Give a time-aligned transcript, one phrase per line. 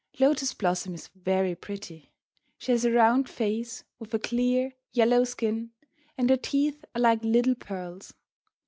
[0.19, 2.11] Lotus Blossom is very pretty.
[2.57, 5.73] She has a round face, with a clear, yellow skin,
[6.17, 8.11] and her teeth are like little pearls.